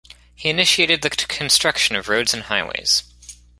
[0.33, 3.03] He initiated the construction of roads and highways.